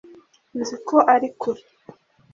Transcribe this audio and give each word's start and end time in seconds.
nzi 0.59 0.75
ko 0.87 0.97
ari 1.13 1.27
kure 1.39 1.63